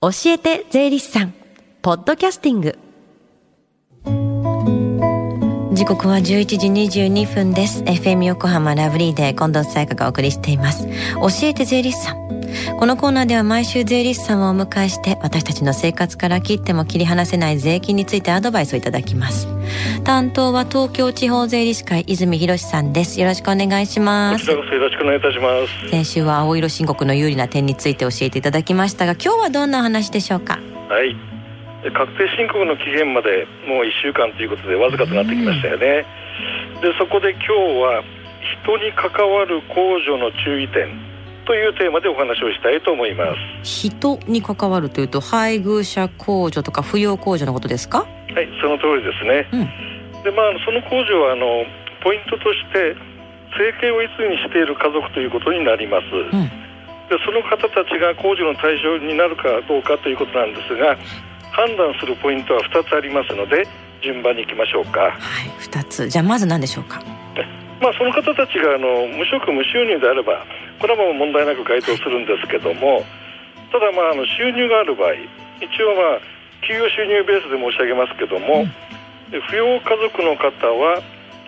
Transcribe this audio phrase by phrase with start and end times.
[0.00, 1.34] 教えて税理士さん。
[1.82, 2.78] ポッドキャスティング。
[5.74, 7.82] 時刻は11時22分です。
[7.82, 10.86] FM 横浜ラブリーで近藤沙耶香がお送りしています。
[10.86, 10.92] 教
[11.48, 12.27] えて税理士さん。
[12.78, 19.48] このコーナーでは毎週税理士さんをお迎えして私たちの生活から切っても切り離せない税金についてアドバイスをいただきます。
[20.04, 23.20] 担当は東京地方税理士会泉博さんです。
[23.20, 24.46] よろしくお願いします。
[24.46, 25.90] こちらこそよろしくお願いいたします。
[25.90, 30.58] 先週は青色申告の有利な点について教えていただきましたが今日はどんな話でしょうか？
[30.88, 31.16] はい。
[31.94, 36.04] 確定申告の期限までもう1週間ということでわずかとなってきましたよね、
[36.82, 38.02] でそこで今日は
[38.64, 40.88] 人に関わる控除の注意点
[41.48, 43.24] というテーマでお話をしたいと思いま
[43.64, 43.88] す。
[43.88, 48.04] 人に関わるというと配偶者控除とか扶養控除のことですか？
[48.04, 48.06] は
[48.42, 51.64] いその通りですね、うん、でまあその控除はあの
[52.04, 52.94] ポイントとして
[53.56, 56.44] 生計をいつにしている家族ということになります、うん、
[57.08, 60.98] でその方たちが控除の対象になるかどうかということなんですが
[61.50, 63.66] 判断するポイントは2つありますので
[64.04, 65.00] 順番に行きましょうか。
[65.00, 66.08] はい2つ。
[66.08, 67.02] じゃあまず何でしょうか？
[67.80, 70.44] まあその方たちがあの無職無収入であれば
[70.78, 73.04] これはもう問題なく該当するんですけども
[73.70, 75.14] ただまああの収入がある場合
[75.60, 81.02] 一応まあ給与収入ベースで申し上げますけども、うん、扶養家族の方は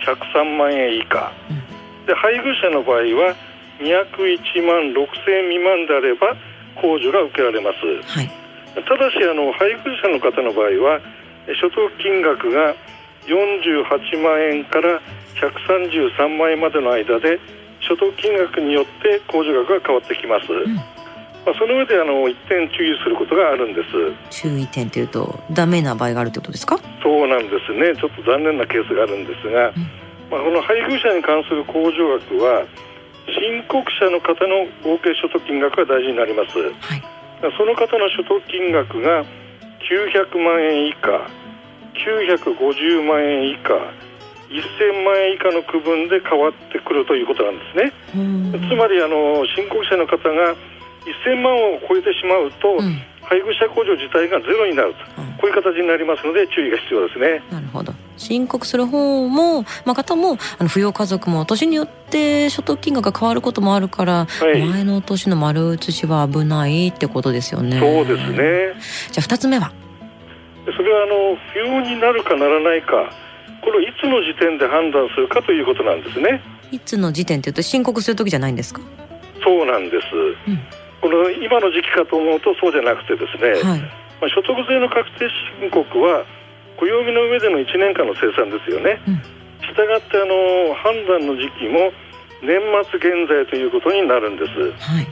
[0.06, 3.34] 103万円以下、うん、で配偶者の場合は
[3.80, 6.36] 201万6000円未満であれば
[6.76, 8.30] 控除が受けられます、はい、
[8.74, 11.00] ただしあの配偶者の方の場合は
[11.60, 12.74] 所得金額が
[13.26, 15.00] 48万円から
[15.36, 17.38] 133万円までの間で
[17.80, 24.42] 所得金額によって控除額が変わってきます、うん、まあ、その上であの一点注意することがあるんです。
[24.42, 26.78] 注意点というとダメな場合があるということですか？
[27.02, 27.96] そうなんですね。
[27.96, 29.74] ちょっと残念なケースがあるんですが、うん、
[30.30, 32.66] まあ、この配偶者に関する控除額は
[33.26, 37.02] 申告者の方の合計所得金額が大事になります、はい、
[37.56, 39.24] その方の所得金額が
[39.86, 41.30] 900万円以下
[41.94, 43.74] 950万円以下
[44.50, 47.92] 1000万円以下の区分で変わってくるということなんですね。
[48.68, 50.56] つまりあの申告者の方が
[51.24, 57.42] 1000万を超えてしまうと、うん、配偶者控除自体がゼロになると、うん、こういう形になりますので注意が必要ですね。
[57.50, 57.92] なるほど。
[58.16, 67.80] 申告する方も、まあ、方もあの扶養家族も年によって所得金額が変わることもあるから、はい、前の年の丸写しは危ないってことですよね。
[67.80, 68.74] そうですね。
[69.12, 69.72] じゃあ2つ目は？
[70.76, 71.14] それはあの
[71.54, 73.10] 扶養になるかならないか
[73.62, 76.40] これをいつの時点で判断するかということなんですね。
[76.70, 78.80] いつの時点というと申告する時じゃないんですか？
[79.42, 80.06] そうなんです、
[80.46, 80.60] うん、
[81.00, 83.80] この今の時期かと思うとそうじゃなくてですね、はい、
[84.20, 85.26] まあ、所得税の確定
[85.60, 86.24] 申告は
[86.76, 89.16] 暦の上での1年間の生産ですよね、うん、
[89.64, 91.90] したがってあの判断の時期も
[92.44, 92.60] 年
[92.92, 95.08] 末現在ということになるんです、はい、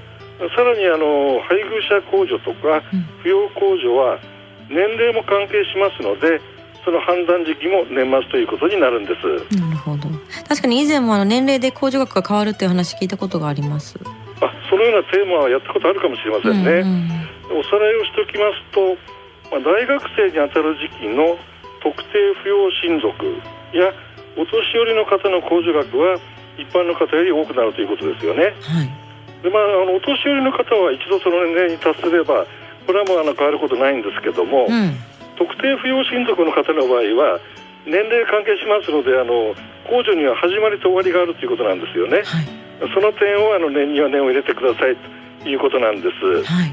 [0.54, 2.84] さらにあの配偶者控除とか
[3.24, 4.20] 扶養控除は
[4.68, 6.40] 年齢も関係しますので
[6.88, 9.60] その判断時期も年末ということになるんです。
[9.60, 10.08] なるほど。
[10.48, 14.00] 確かに以前もあの年齢で控除額が変わるっていう話聞いたことがあります。
[14.40, 16.70] あそのようなテーマはやったことあるかもしれませんね、
[17.50, 18.94] うんうん、おさらいをしておきますと、
[19.50, 21.36] まあ、大学生にあたる時期の
[21.82, 23.18] 特定扶養親族
[23.74, 23.92] や
[24.38, 26.22] お年寄りの方の控除額は
[26.56, 28.86] 一般の方より多くなるということですよね、はい、
[29.42, 32.46] でまあ、あのお年寄りの方は一度その年齢に達すれば
[32.86, 34.94] これはもうあの変わることないんですけども、うん
[35.38, 37.40] 特定扶養親族の方の場合は
[37.86, 39.54] 年齢関係しますのであの
[39.86, 42.46] 控除には始まりと終わりがあるということなんですよね、はい、
[42.92, 44.96] その点をあの年には年を入れてください
[45.42, 46.70] ということなんです、はい、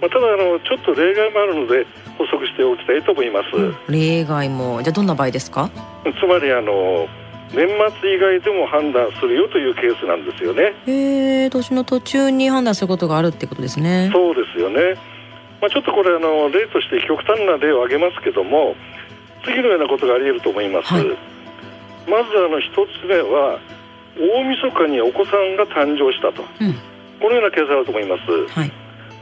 [0.00, 1.86] まあ、ただあのちょっと例外もあるので
[2.18, 4.82] 補足しておきたいと思います、うん、例外も。
[4.82, 5.70] じゃあどんな場合ですか？
[6.04, 7.08] つまりあの
[7.54, 7.66] 年
[8.00, 10.74] 末以外でも判断するよというケースなんですよね。
[10.86, 14.10] へえ年の途中に判断することがあるってことですね。
[14.12, 14.94] そうですよね
[15.62, 18.74] まあ、ちょっとこれあの例として極端な例を挙げますけども
[19.46, 21.06] 次のようなことがあり得ると思います、はい、
[22.10, 23.62] まずあの一つ目は
[24.18, 26.74] 大晦日にお子さんが誕生したと、うん、
[27.22, 28.72] このようなケースあると思います、はい、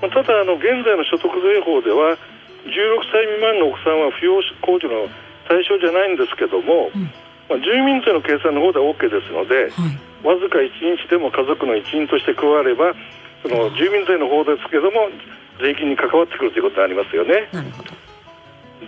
[0.00, 2.16] まあ、ただあの現在の所得税法では
[2.64, 5.12] 16歳未満のお子さんは扶養控除の
[5.44, 7.04] 対象じゃないんですけども、うん、
[7.52, 12.96] まあ、住民税の計算の方では OK ですので、はい、わずか1日でも家族の一員として加われば
[13.44, 15.12] その住民税の方ですけども
[15.60, 17.48] 税金に関わってくるということになりますよね。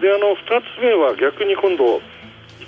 [0.00, 2.00] であの2つ目は逆に今度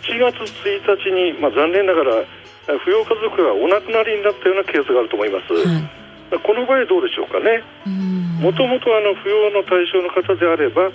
[0.04, 2.24] 1月1日に、まあ、残念ながら
[2.66, 5.52] 扶養家族がお亡くなりになったようなケースがあると思います。
[5.52, 7.64] はい、この場合どうでしょうかね。
[8.40, 10.90] もともと扶養の対象の方であれば、わ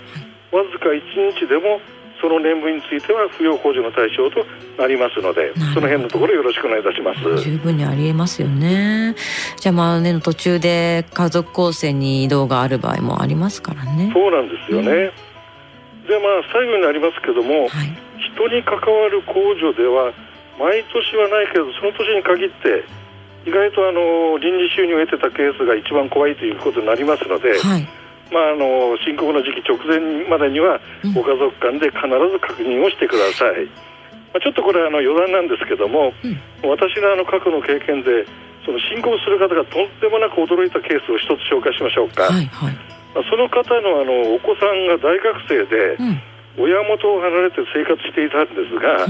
[0.70, 1.80] ずか1日でも
[2.20, 4.44] その年分については扶養控除の対象と
[4.78, 7.42] なりますのでその辺のところよろしくお願いいたします。
[7.42, 9.14] 十分にありえますよね。
[9.56, 14.10] じゃあまあね途中で家族構成に移動がある場合もありますからね。
[14.12, 15.12] そうなんですよね、
[16.02, 17.98] うん、でまあ最後になりますけども、はい、
[18.34, 20.12] 人に関わる控除では
[20.58, 22.84] 毎年はないけどその年に限って
[23.46, 27.99] 意外とあの臨時収入を得てたケースが一番怖いということになりますので、はい
[28.30, 29.98] まあ、あの申告の時期直前
[30.30, 30.80] までには
[31.14, 33.66] ご家族間で必ず確認をしてください、
[34.30, 38.26] まあ、ちょっとこれあの余談なんですけども、うん、私のあの過去の経験で
[38.64, 42.74] その申告する方がとんでもなく驚いたケースを一つ紹介しましょうか、はいはい、
[43.14, 45.98] まあ、その方のあのお子さんが大学生で、
[46.58, 49.08] 親元を離れて生活していたんですが、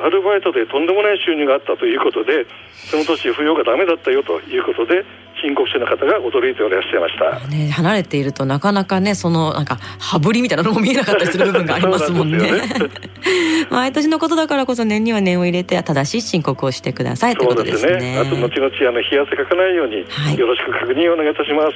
[0.00, 2.46] アルバイトでとんでもない収入があったということで
[2.90, 5.04] その年扶養がダメだったよということで
[5.42, 12.38] 申告者の方が驚いておらっしゃいました、ね、離れているとなかなかねそのなんか羽振りみたいなのも見えなかったりする部分がありますもんね。
[12.38, 12.62] ね、
[13.70, 18.18] 毎年のことだからこそ年には年を入れて正しい申告をしてくださいということですね。
[18.18, 19.98] あと後々あの冷や汗かかないように、
[20.38, 21.72] よろしく確認をお願いいたします。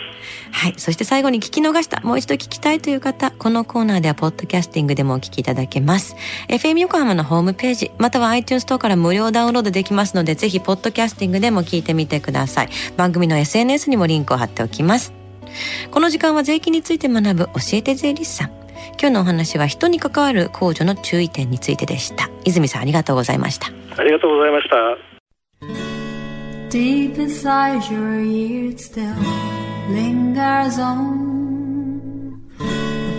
[0.52, 0.74] はい。
[0.76, 6.16] そして最後に聞き逃したもう一度聞きたいという方このコーナーではポッドキャスティングでもお聞きいただけます。
[6.48, 12.68] FM 横浜のホームページまたは iTunes ストアから無料ダウンロードできますのでぜひポッドキャスティングでも聞いてみてください。
[12.96, 15.12] 番組の SNS にもリンクを貼っておきます。
[15.90, 18.50] この時間は税金について学ぶ教えて税理士さん。
[18.98, 22.30] 今日のお話は人に関わる控除の注意点についてでした。
[22.44, 23.68] 泉さんありがとうございました。
[23.96, 24.76] ありがとうございました。
[26.68, 29.14] Deep inside your ears still
[29.90, 31.25] lingers on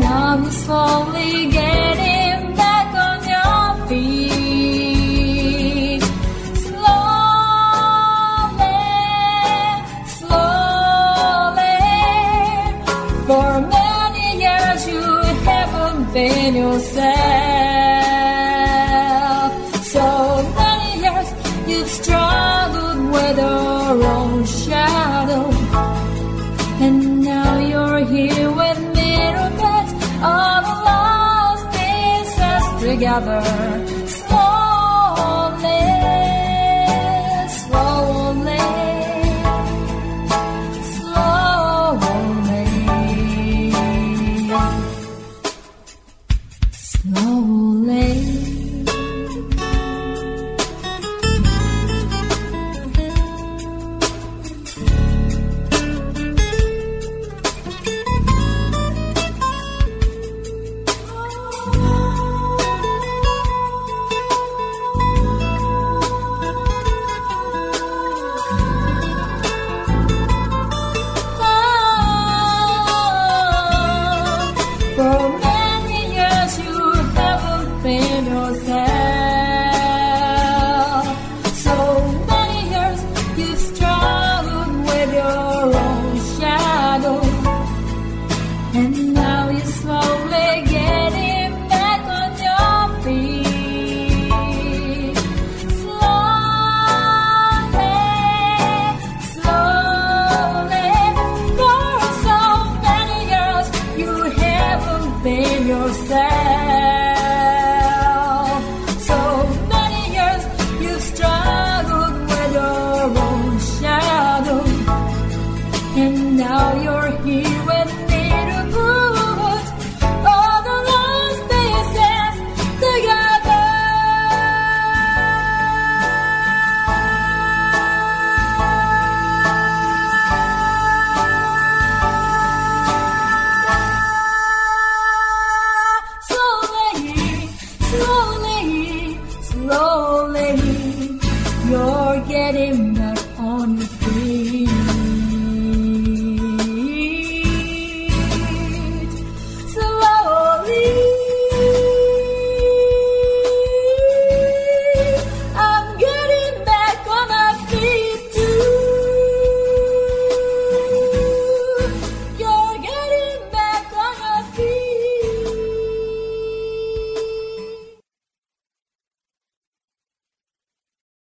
[0.00, 5.22] Now you're slowly getting back on your feet.
[6.66, 7.12] Slowly,
[10.18, 11.78] slowly.
[13.26, 15.04] For many years you
[15.44, 17.51] haven't been yourself.
[33.12, 33.91] other